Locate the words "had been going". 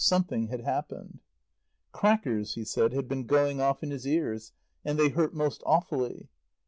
2.91-3.61